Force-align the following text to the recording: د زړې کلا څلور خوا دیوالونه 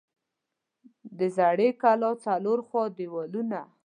د 1.17 1.19
زړې 1.37 1.69
کلا 1.81 2.11
څلور 2.25 2.59
خوا 2.67 2.83
دیوالونه 2.97 3.59